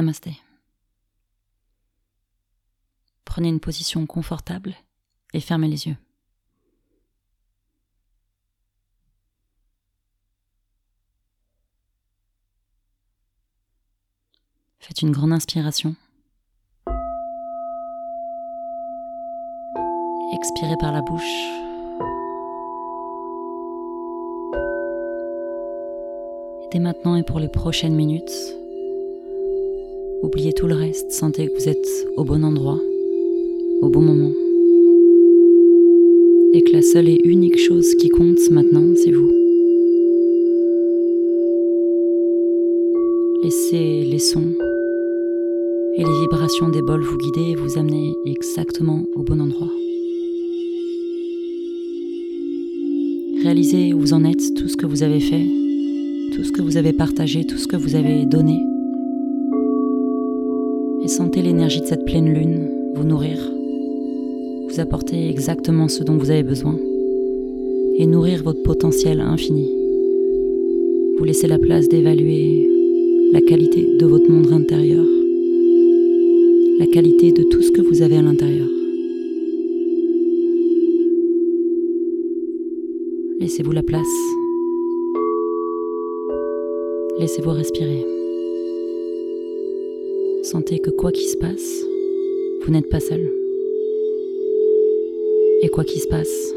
[0.00, 0.40] Namasté.
[3.26, 4.74] Prenez une position confortable
[5.34, 5.96] et fermez les yeux.
[14.78, 15.94] Faites une grande inspiration.
[20.32, 21.22] Expirez par la bouche.
[26.72, 28.59] Dès maintenant et pour les prochaines minutes,
[30.22, 31.10] oubliez tout le reste.
[31.10, 32.80] Sentez que vous êtes au bon endroit,
[33.82, 34.32] au bon moment.
[36.52, 39.30] Et que la seule et unique chose qui compte maintenant, c'est vous.
[43.42, 44.52] Laissez les sons
[45.96, 49.70] et les vibrations des bols vous guider et vous amener exactement au bon endroit.
[53.42, 55.46] Réalisez où vous en êtes, tout ce que vous avez fait,
[56.34, 58.58] tout ce que vous avez partagé, tout ce que vous avez donné.
[61.16, 63.36] Sentez l'énergie de cette pleine lune vous nourrir,
[64.68, 66.76] vous apporter exactement ce dont vous avez besoin
[67.96, 69.68] et nourrir votre potentiel infini.
[71.18, 72.68] Vous laissez la place d'évaluer
[73.32, 75.04] la qualité de votre monde intérieur
[76.80, 78.66] la qualité de tout ce que vous avez à l'intérieur.
[83.38, 84.06] Laissez-vous la place.
[87.18, 88.19] Laissez-vous respirer.
[90.50, 91.84] Sentez que quoi qu'il se passe,
[92.64, 93.20] vous n'êtes pas seul.
[95.62, 96.52] Et quoi qu'il se passe,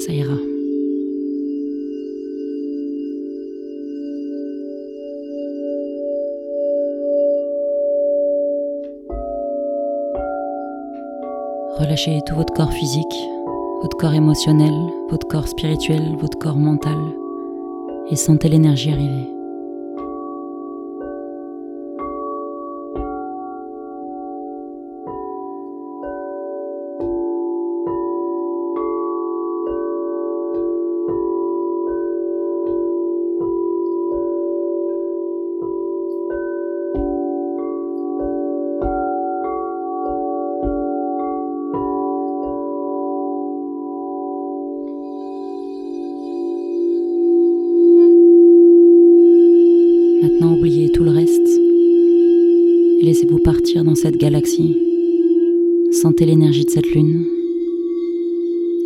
[0.00, 0.32] ça ira.
[11.78, 13.04] Relâchez tout votre corps physique,
[13.82, 14.72] votre corps émotionnel,
[15.10, 16.96] votre corps spirituel, votre corps mental
[18.10, 19.35] et sentez l'énergie arriver.
[50.22, 51.48] Maintenant, oubliez tout le reste
[53.00, 54.76] et laissez-vous partir dans cette galaxie.
[55.92, 57.24] Sentez l'énergie de cette lune.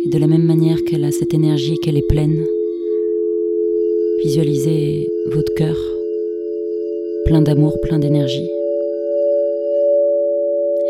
[0.05, 2.43] Et de la même manière qu'elle a cette énergie, qu'elle est pleine,
[4.23, 5.77] visualisez votre cœur
[7.25, 8.49] plein d'amour, plein d'énergie.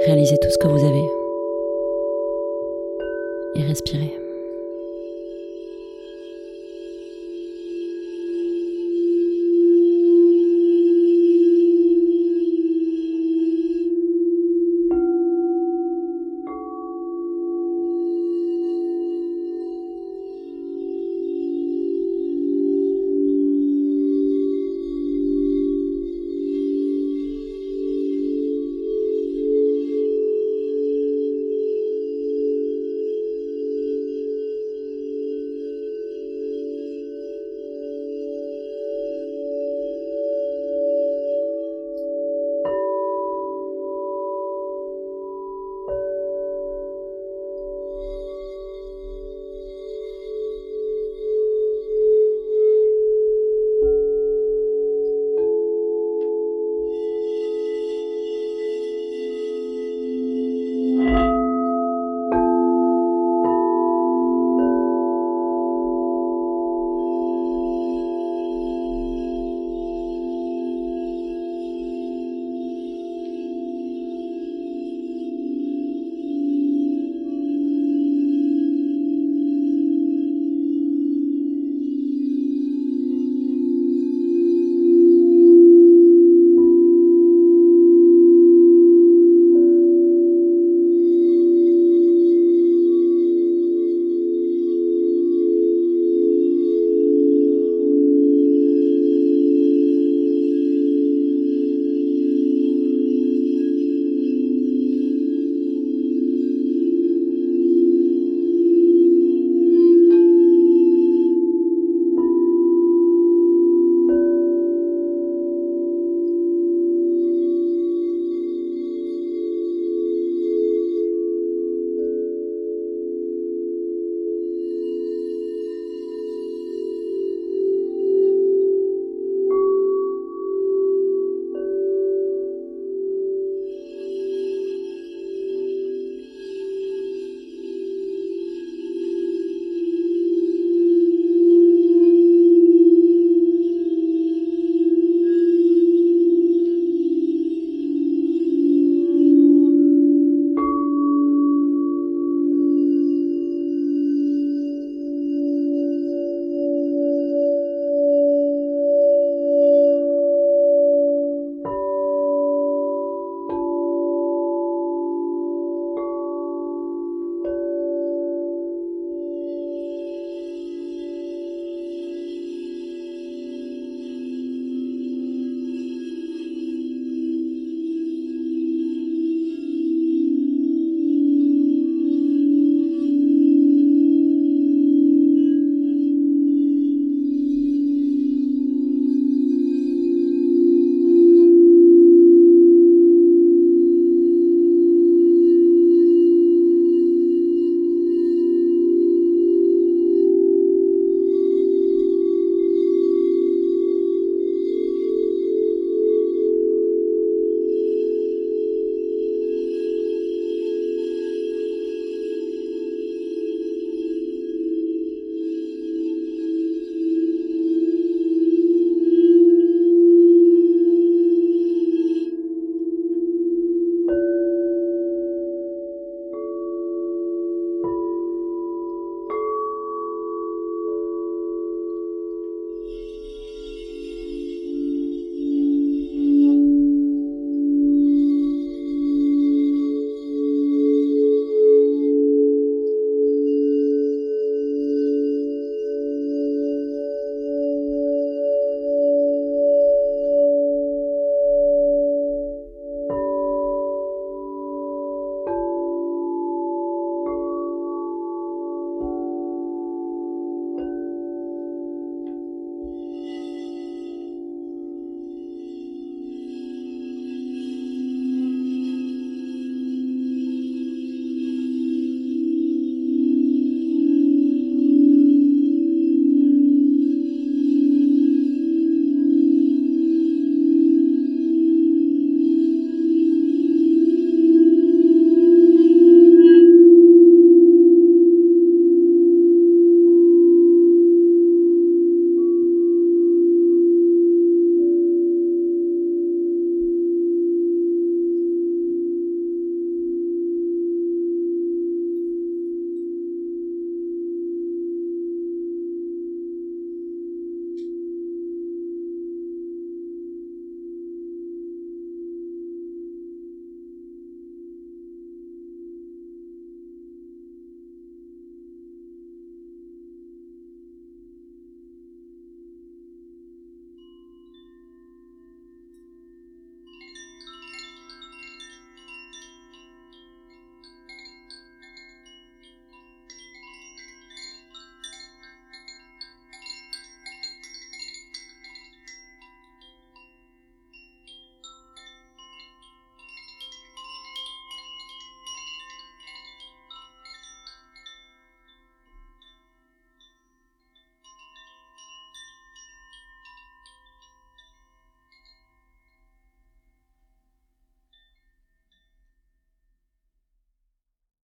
[0.05, 1.03] Réalisez tout ce que vous avez
[3.55, 4.30] et respirez.